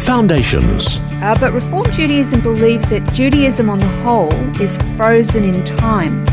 [0.00, 0.98] Foundations.
[1.22, 6.26] Uh, but Reform Judaism believes that Judaism on the whole is frozen in time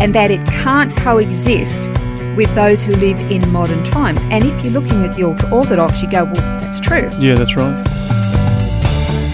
[0.00, 1.88] and that it can't coexist
[2.36, 4.22] with those who live in modern times.
[4.24, 7.08] And if you're looking at the ultra Orthodox, you go, well, that's true.
[7.18, 7.76] Yeah, that's right.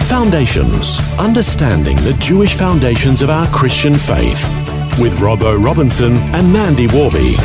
[0.05, 0.99] Foundations.
[1.17, 4.41] Understanding the Jewish foundations of our Christian faith.
[4.99, 7.35] With Robbo Robinson and Mandy Warby.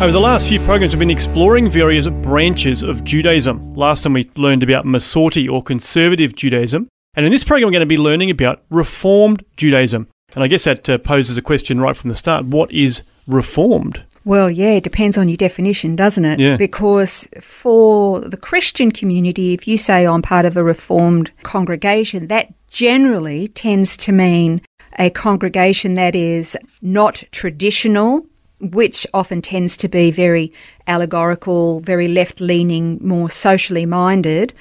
[0.00, 3.74] Over the last few programs, we've been exploring various branches of Judaism.
[3.74, 6.88] Last time we learned about Masorti or conservative Judaism.
[7.12, 10.08] And in this program, we're going to be learning about Reformed Judaism.
[10.34, 14.02] And I guess that uh, poses a question right from the start what is Reformed?
[14.24, 16.40] Well, yeah, it depends on your definition, doesn't it?
[16.40, 16.56] Yeah.
[16.56, 22.54] Because for the Christian community, if you say I'm part of a Reformed congregation, that
[22.68, 24.62] generally tends to mean
[24.98, 28.26] a congregation that is not traditional,
[28.60, 30.52] which often tends to be very
[30.86, 34.52] allegorical, very left leaning, more socially minded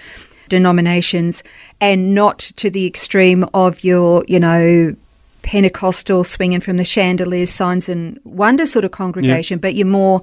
[0.48, 1.44] denominations,
[1.80, 4.96] and not to the extreme of your, you know,
[5.42, 10.22] Pentecostal swinging from the chandeliers, signs and wonder sort of congregation, but you're more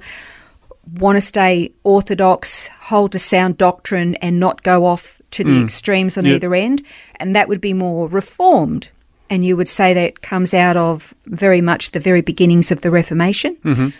[0.99, 5.63] want to stay orthodox, hold to sound doctrine, and not go off to the mm.
[5.63, 6.35] extremes on Yep.
[6.35, 6.83] either end.
[7.17, 8.89] And that would be more reformed.
[9.29, 12.91] And you would say that comes out of very much the very beginnings of the
[12.91, 13.57] Reformation.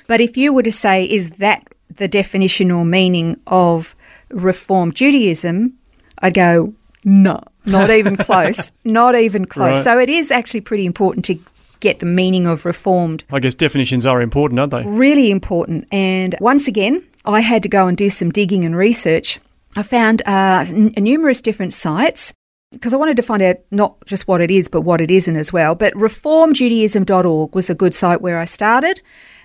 [0.08, 3.96] But if you were to say, is that the definition or meaning of
[4.30, 5.74] Reformed Judaism?
[6.20, 8.72] I'd go, no, not even close.
[8.84, 9.76] Not even close.
[9.78, 9.84] Right.
[9.84, 11.40] So it is actually pretty important to
[11.80, 14.84] get the meaning of Reformed I guess definitions are important, aren't they?
[14.84, 15.88] really important.
[15.92, 19.40] And once again, I had to go and do some digging and research.
[19.76, 22.34] I found uh, n- numerous different sites
[22.72, 25.36] because I wanted to find out not just what it is, but what it isn't
[25.36, 25.76] as well.
[25.76, 29.02] But reformjudaism.org was a good site where I started.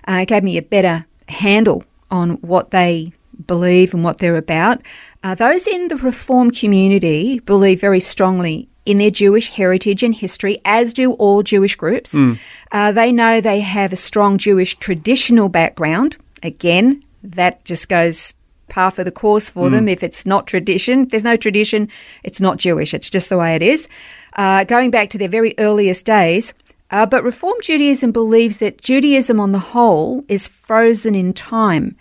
[0.07, 3.13] Uh, it gave me a better handle on what they
[3.47, 4.81] believe and what they're about.
[5.23, 10.59] Uh, those in the Reform community believe very strongly in their Jewish heritage and history,
[10.65, 12.13] as do all Jewish groups.
[12.71, 16.17] Uh, they know they have a strong Jewish traditional background.
[16.43, 18.33] Again, that just goes
[18.69, 19.87] par for the course for them.
[19.87, 21.89] If it's not tradition, there's no tradition,
[22.23, 22.93] it's not Jewish.
[22.93, 23.87] It's just the way it is.
[24.35, 26.53] Uh, going back to their very earliest days,
[26.91, 31.95] uh, but Reform Judaism believes that Judaism on the whole is frozen in time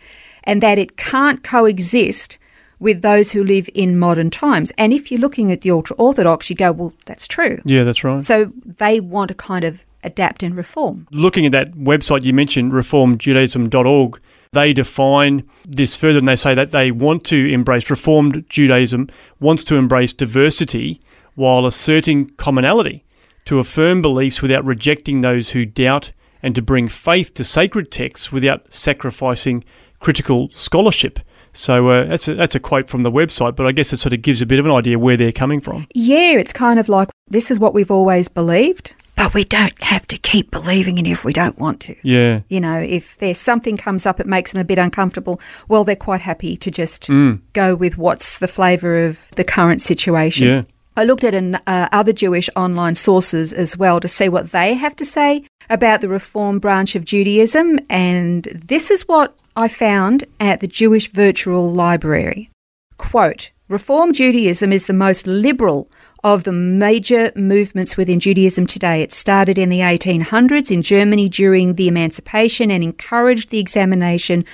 [0.44, 2.38] and that it can't coexist
[2.78, 4.72] with those who live in modern times.
[4.76, 7.60] And if you're looking at the ultra Orthodox, you go, well, that's true.
[7.64, 8.22] Yeah, that's right.
[8.22, 11.06] So they want to kind of adapt and reform.
[11.12, 14.20] Looking at that website you mentioned, reformjudaism.org,
[14.52, 19.08] they define this further and they say that they want to embrace Reformed Judaism,
[19.40, 21.00] wants to embrace diversity
[21.34, 23.04] while asserting commonality,
[23.46, 26.12] to affirm beliefs without rejecting those who doubt,
[26.42, 29.64] and to bring faith to sacred texts without sacrificing
[30.00, 31.18] critical scholarship.
[31.54, 34.12] So uh, that's a, that's a quote from the website, but I guess it sort
[34.12, 35.86] of gives a bit of an idea where they're coming from.
[35.94, 40.04] Yeah, it's kind of like this is what we've always believed, but we don't have
[40.08, 41.94] to keep believing in it if we don't want to.
[42.02, 45.40] Yeah, You know, if there's something comes up, it makes them a bit uncomfortable.
[45.68, 47.08] Well, they're quite happy to just
[47.52, 50.48] go with what's the flavour of the current situation.
[50.48, 50.62] yeah.
[50.96, 54.74] I looked at an, uh, other Jewish online sources as well to see what they
[54.74, 60.24] have to say about the Reform branch of Judaism, and this is what I found
[60.40, 62.50] at the Jewish Virtual Library.
[62.98, 65.88] Quote Reform Judaism is the most liberal
[66.24, 69.02] of the major movements within Judaism today.
[69.02, 74.44] It started in the 1800s in Germany during the Emancipation and encouraged the examination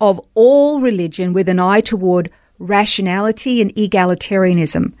[0.00, 4.94] of all religion with an eye toward rationality and egalitarianism.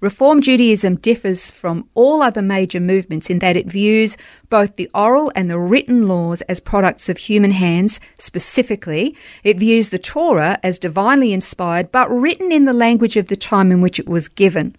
[0.00, 4.18] Reform Judaism differs from all other major movements in that it views
[4.50, 8.00] both the oral and the written laws as products of human hands.
[8.18, 13.36] Specifically, it views the Torah as divinely inspired but written in the language of the
[13.36, 14.76] time in which it was given.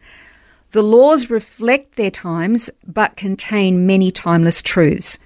[0.75, 5.18] The laws reflect their times but contain many timeless truths.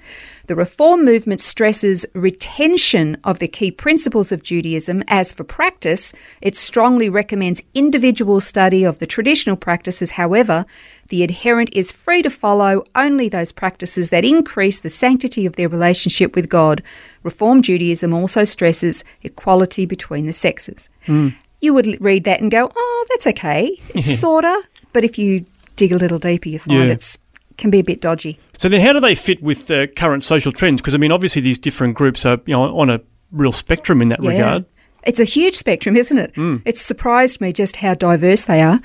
[0.46, 5.04] The Reform movement stresses retention of the key principles of Judaism.
[5.08, 10.12] As for practice, it strongly recommends individual study of the traditional practices.
[10.12, 10.68] However,
[11.08, 15.68] the adherent is free to follow only those practices that increase the sanctity of their
[15.68, 16.84] relationship with God.
[17.24, 20.92] Reform Judaism also stresses equality between the sexes.
[21.08, 21.30] Hmm.
[21.60, 23.76] You would read that and go, oh, that's okay.
[23.96, 24.62] It's sorta.
[24.94, 25.46] But if you
[25.76, 26.94] dig a little deeper, you find Yeah.
[26.94, 27.18] it's
[27.58, 28.40] can be a bit dodgy.
[28.58, 30.82] So then, how do they fit with the current social trends?
[30.82, 33.02] Because I mean, obviously, these different groups are you know on a
[33.32, 34.66] real spectrum in that regard.
[35.04, 36.34] It's a huge spectrum, isn't it?
[36.34, 36.62] Mm.
[36.66, 38.82] It's surprised me just how diverse they are.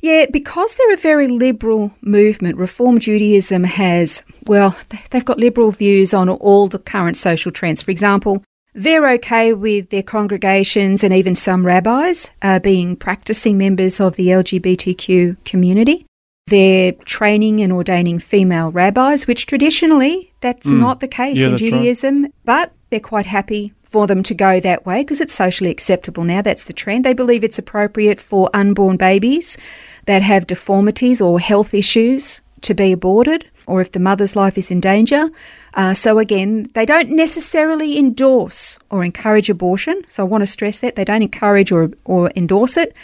[0.00, 4.74] Yeah, because they're a very liberal movement, Reform Judaism has, well,
[5.10, 7.82] they've got liberal views on all the current social trends.
[7.82, 8.42] For example,
[8.74, 14.28] they're okay with their congregations and even some rabbis uh, being practicing members of the
[14.28, 16.06] LGBTQ community.
[16.46, 21.62] They're training and ordaining female rabbis, which traditionally that's not the case Yeah, in that's
[21.62, 21.70] right.
[21.70, 26.24] Judaism, but they're quite happy for them to go that way because it's socially acceptable
[26.24, 26.42] now.
[26.42, 27.04] That's the trend.
[27.04, 29.58] They believe it's appropriate for unborn babies
[30.06, 34.70] that have deformities or health issues to be aborted or if the mother's life is
[34.70, 35.30] in danger.
[35.74, 40.02] Uh, so, again, they don't necessarily endorse or encourage abortion.
[40.08, 42.94] So, I want to stress that they don't encourage or, or endorse it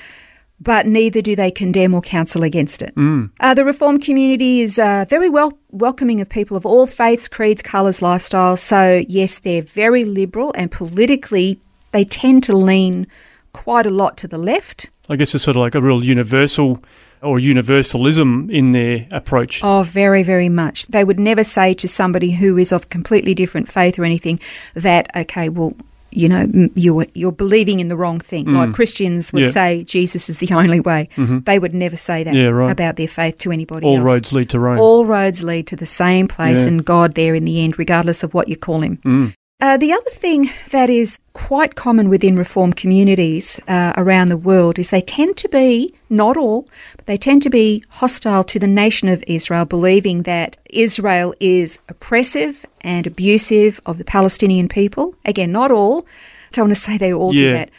[0.60, 2.94] but neither do they condemn or counsel against it.
[3.40, 7.62] Uh, the Reform community is uh, very well welcoming of people of all faiths, creeds,
[7.62, 8.60] colours, lifestyles.
[8.60, 11.60] So, yes, they're very liberal and politically
[11.92, 13.06] they tend to lean
[13.52, 14.88] quite a lot to the left.
[15.08, 16.82] I guess it's sort of like a real universal
[17.22, 19.60] or universalism in their approach.
[19.62, 20.86] Oh, very, very much.
[20.86, 24.40] They would never say to somebody who is of completely different faith or anything
[24.74, 25.74] that, okay, well,
[26.10, 28.46] you know, you're, you're believing in the wrong thing.
[28.46, 29.46] Like Christians would Mm.
[29.46, 29.50] Yeah.
[29.52, 31.08] say Jesus is the only way.
[31.16, 32.70] They would never say that Yeah, right.
[32.70, 34.06] about their faith to anybody All else.
[34.06, 34.78] roads lead to Rome.
[34.78, 36.68] All roads lead to the same place Yeah.
[36.68, 38.96] and God there in the end, regardless of what you call him.
[39.04, 39.34] Mm.
[39.58, 44.78] Uh, the other thing that is quite common within reform communities uh, around the world
[44.78, 46.66] is they tend to be, not all,
[46.98, 51.78] but they tend to be hostile to the nation of Israel, believing that Israel is
[51.88, 55.14] oppressive and abusive of the Palestinian people.
[55.24, 56.00] Again, not all.
[56.00, 57.70] I don't want to say they all do that.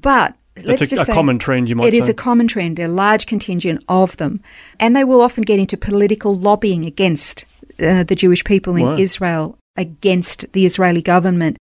[0.00, 0.34] But
[0.64, 2.12] let's a- just a say common trend, you might It is say.
[2.12, 4.40] a common trend, a large contingent of them.
[4.80, 7.44] And they will often get into political lobbying against
[7.78, 8.96] uh, the Jewish people in Wow.
[8.96, 11.56] Israel, against the Israeli government,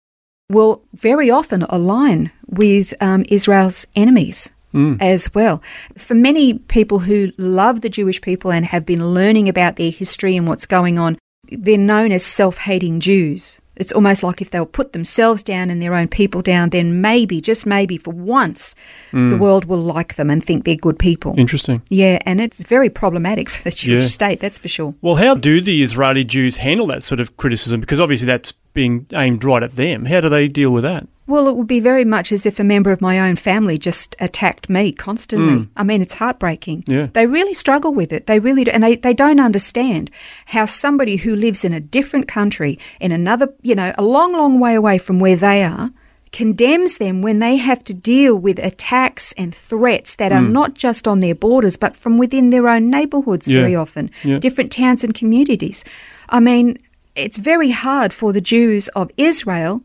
[0.50, 4.51] will very often align with um, Israel's enemies.
[4.74, 5.00] Mm.
[5.00, 5.62] As well.
[5.95, 10.36] For many people who love the Jewish people and have been learning about their history
[10.36, 11.19] and what's going on,
[11.51, 13.62] they're known as self hating Jews.
[13.75, 17.41] It's almost like if they'll put themselves down and their own people down, then maybe,
[17.41, 18.75] just maybe for once,
[19.11, 19.31] Mm.
[19.31, 21.33] the world will like them and think they're good people.
[21.37, 21.81] Interesting.
[21.89, 24.07] Yeah, and it's very problematic for the Jewish Yeah.
[24.07, 24.93] state, that's for sure.
[25.01, 27.79] Well, how do the Israeli Jews handle that sort of criticism?
[27.79, 30.05] Because obviously that's being aimed right at them.
[30.05, 31.07] How do they deal with that?
[31.25, 34.15] Well, it would be very much as if a member of my own family just
[34.19, 35.53] attacked me constantly.
[35.53, 35.69] Mm.
[35.77, 36.83] I mean, it's heartbreaking.
[36.85, 37.07] Yeah.
[37.13, 38.27] They really struggle with it.
[38.27, 38.71] They really do.
[38.71, 40.11] And they, they don't understand
[40.47, 44.59] how somebody who lives in a different country, in another, you know, a long, long
[44.59, 45.91] way away from where they are,
[46.33, 50.51] condemns them when they have to deal with attacks and threats that are mm.
[50.51, 53.61] not just on their borders, but from within their own neighbourhoods Yeah.
[53.61, 54.39] very often, Yeah.
[54.39, 55.85] different towns and communities.
[56.27, 56.79] I mean,
[57.15, 59.81] it's very hard for the Jews of Israel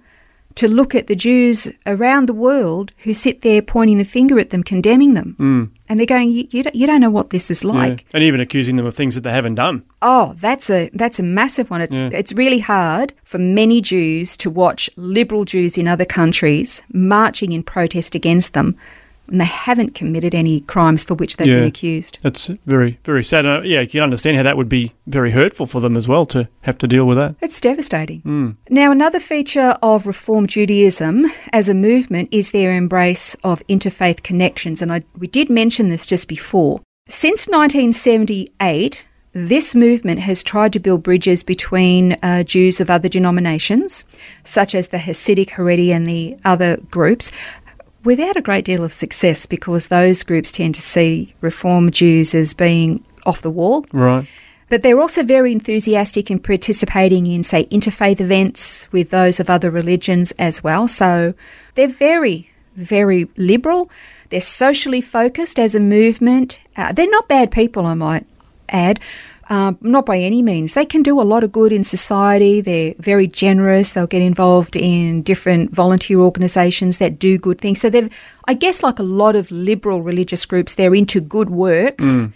[0.55, 4.51] to look at the Jews around the world who sit there pointing the finger at
[4.51, 5.37] them, condemning them.
[5.39, 5.71] Mm.
[5.89, 7.71] And they're going, you, you, don't, you don't know what this is Yeah.
[7.73, 8.07] like.
[8.13, 9.85] And even accusing them of things that they haven't done.
[10.03, 11.81] Oh, that's a that's a massive one.
[11.81, 12.11] It's Yeah.
[12.13, 17.63] it's really hard for many Jews to watch liberal Jews in other countries marching in
[17.63, 18.77] protest against them,
[19.31, 21.57] and they haven't committed any crimes for which they've Yeah.
[21.61, 22.19] been accused.
[22.23, 23.47] That's very, very sad.
[23.47, 26.27] Uh, yeah, you can understand how that would be very hurtful for them as well
[26.27, 27.35] to have to deal with that.
[27.41, 28.57] It's devastating.
[28.71, 34.81] Now, another feature of Reform Judaism as a movement is their embrace of interfaith connections,
[34.83, 36.81] and I, we did mention this just before.
[37.09, 44.05] Since 1978, this movement has tried to build bridges between uh, Jews of other denominations,
[44.45, 47.31] such as the Hasidic, Haredi, and the other groups,
[48.09, 52.55] without a great deal of success because those groups tend to see Reform Jews as
[52.55, 53.85] being off the wall.
[53.93, 54.27] Right.
[54.71, 59.71] But they're also very enthusiastic in participating in, say, interfaith events with those of other
[59.71, 60.89] religions as well.
[60.89, 61.35] So
[61.75, 63.91] they're very, very liberal.
[64.31, 66.63] They're socially focused as a movement.
[66.79, 68.25] Uh, they're not bad people, I might
[68.71, 69.01] add.
[69.51, 70.75] Um, not by any means.
[70.75, 72.61] They can do a lot of good in society.
[72.61, 73.91] They're very generous.
[73.93, 77.81] They'll get involved in different volunteer organisations that do good things.
[77.81, 78.11] So they've,
[78.47, 82.29] I guess, like a lot of liberal religious groups, they're into good works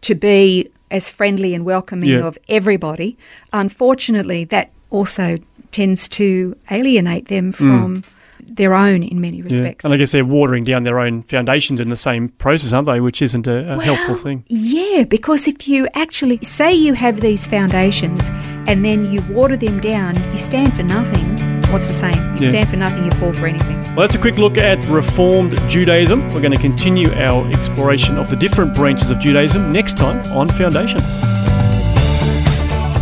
[0.00, 2.26] to be as friendly and welcoming Yeah.
[2.26, 3.16] of everybody.
[3.52, 5.36] Unfortunately, that also
[5.70, 8.02] tends to alienate them from
[8.46, 9.84] their own in many respects.
[9.84, 13.00] And I guess they're watering down their own foundations in the same process, aren't they?
[13.00, 14.44] Which isn't a, a helpful thing.
[14.48, 18.28] Yeah, because if you actually say you have these foundations
[18.68, 21.26] and then you water them down, you stand for nothing.
[21.72, 22.16] What's the saying?
[22.38, 22.48] You Yeah.
[22.50, 23.76] stand for nothing, you fall for anything.
[23.94, 26.22] Well, that's a quick look at Reformed Judaism.
[26.28, 30.48] We're going to continue our exploration of the different branches of Judaism next time on
[30.48, 31.04] Foundations.